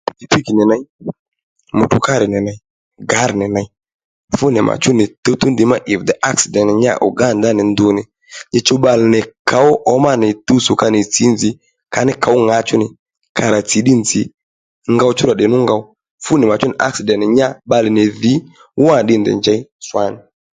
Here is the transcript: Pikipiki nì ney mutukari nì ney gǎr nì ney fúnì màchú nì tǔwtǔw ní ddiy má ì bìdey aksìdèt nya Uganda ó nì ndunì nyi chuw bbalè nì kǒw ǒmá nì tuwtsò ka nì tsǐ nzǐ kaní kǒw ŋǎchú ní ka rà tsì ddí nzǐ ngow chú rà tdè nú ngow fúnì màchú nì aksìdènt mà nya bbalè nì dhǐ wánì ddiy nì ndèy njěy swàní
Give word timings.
Pikipiki 0.07 0.51
nì 0.57 0.63
ney 0.69 0.83
mutukari 1.77 2.25
nì 2.33 2.39
ney 2.45 2.57
gǎr 3.09 3.31
nì 3.39 3.45
ney 3.55 3.67
fúnì 4.37 4.59
màchú 4.67 4.91
nì 4.99 5.03
tǔwtǔw 5.23 5.49
ní 5.49 5.55
ddiy 5.55 5.69
má 5.71 5.77
ì 5.91 5.93
bìdey 5.99 6.19
aksìdèt 6.29 6.69
nya 6.81 6.93
Uganda 7.09 7.47
ó 7.51 7.55
nì 7.57 7.63
ndunì 7.71 8.03
nyi 8.51 8.59
chuw 8.65 8.77
bbalè 8.81 9.05
nì 9.13 9.19
kǒw 9.49 9.69
ǒmá 9.93 10.11
nì 10.21 10.27
tuwtsò 10.45 10.71
ka 10.81 10.87
nì 10.93 10.99
tsǐ 11.13 11.23
nzǐ 11.33 11.49
kaní 11.93 12.11
kǒw 12.23 12.37
ŋǎchú 12.47 12.75
ní 12.81 12.87
ka 13.37 13.45
rà 13.53 13.59
tsì 13.69 13.79
ddí 13.81 13.93
nzǐ 14.01 14.21
ngow 14.93 15.11
chú 15.17 15.23
rà 15.29 15.35
tdè 15.35 15.45
nú 15.51 15.57
ngow 15.65 15.81
fúnì 16.23 16.43
màchú 16.49 16.65
nì 16.69 16.79
aksìdènt 16.87 17.21
mà 17.23 17.27
nya 17.37 17.47
bbalè 17.65 17.89
nì 17.97 18.03
dhǐ 18.21 18.33
wánì 18.85 19.03
ddiy 19.05 19.17
nì 19.19 19.21
ndèy 19.23 19.37
njěy 19.39 19.59
swàní 19.87 20.19